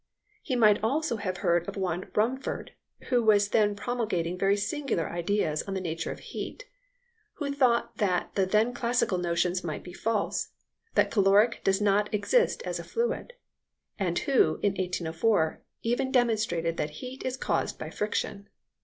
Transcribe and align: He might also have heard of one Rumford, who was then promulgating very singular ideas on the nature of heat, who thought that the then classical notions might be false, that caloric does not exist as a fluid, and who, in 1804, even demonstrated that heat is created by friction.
He 0.41 0.55
might 0.55 0.81
also 0.83 1.17
have 1.17 1.37
heard 1.45 1.67
of 1.69 1.77
one 1.77 2.07
Rumford, 2.15 2.71
who 3.09 3.21
was 3.21 3.49
then 3.49 3.75
promulgating 3.75 4.35
very 4.35 4.57
singular 4.57 5.07
ideas 5.07 5.61
on 5.67 5.75
the 5.75 5.79
nature 5.79 6.11
of 6.11 6.21
heat, 6.21 6.65
who 7.33 7.53
thought 7.53 7.97
that 7.97 8.33
the 8.33 8.47
then 8.47 8.73
classical 8.73 9.19
notions 9.19 9.63
might 9.63 9.83
be 9.83 9.93
false, 9.93 10.53
that 10.95 11.11
caloric 11.11 11.63
does 11.63 11.79
not 11.81 12.11
exist 12.11 12.63
as 12.63 12.79
a 12.79 12.83
fluid, 12.83 13.33
and 13.99 14.17
who, 14.17 14.55
in 14.63 14.71
1804, 14.73 15.61
even 15.83 16.11
demonstrated 16.11 16.77
that 16.77 16.89
heat 17.05 17.23
is 17.23 17.37
created 17.37 17.77
by 17.77 17.91
friction. 17.91 18.49